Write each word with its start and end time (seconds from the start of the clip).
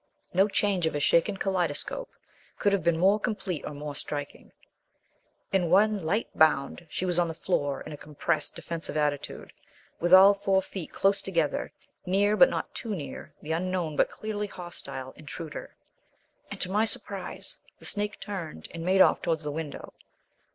No 0.33 0.47
change 0.47 0.87
of 0.87 0.95
a 0.95 0.99
shaken 0.99 1.37
kaleidoscope 1.37 2.09
could 2.57 2.73
have 2.73 2.81
been 2.83 2.97
more 2.97 3.19
complete 3.19 3.63
or 3.67 3.73
more 3.75 3.93
striking. 3.93 4.51
In 5.51 5.69
one 5.69 6.03
light 6.03 6.27
bound 6.35 6.87
she 6.89 7.05
was 7.05 7.19
on 7.19 7.27
the 7.27 7.35
floor 7.35 7.81
in 7.81 7.91
a 7.91 7.97
compressed, 7.97 8.55
defensive 8.55 8.97
attitude, 8.97 9.53
with 9.99 10.11
all 10.11 10.33
four 10.33 10.63
feet 10.63 10.91
close 10.91 11.21
together, 11.21 11.71
near, 12.03 12.35
but 12.35 12.49
not 12.49 12.73
too 12.73 12.95
near, 12.95 13.35
the 13.43 13.51
unknown 13.51 13.95
but 13.95 14.09
clearly 14.09 14.47
hostile 14.47 15.11
intruder; 15.17 15.75
and 16.49 16.59
to 16.61 16.71
my 16.71 16.83
surprise, 16.83 17.59
the 17.77 17.85
snake 17.85 18.19
turned 18.19 18.69
and 18.71 18.83
made 18.83 19.01
off 19.01 19.21
towards 19.21 19.43
the 19.43 19.51
window. 19.51 19.93